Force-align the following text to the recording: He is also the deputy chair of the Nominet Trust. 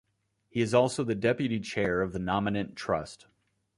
He 0.49 0.61
is 0.61 0.73
also 0.73 1.03
the 1.03 1.13
deputy 1.13 1.59
chair 1.59 2.01
of 2.01 2.11
the 2.11 2.17
Nominet 2.17 2.73
Trust. 2.73 3.27